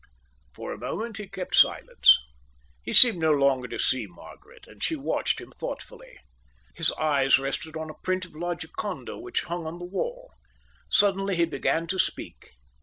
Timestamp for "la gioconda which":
8.35-9.43